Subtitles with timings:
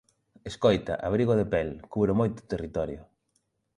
[0.51, 3.01] Escoita, abrigo de pel, cubro moito territorio.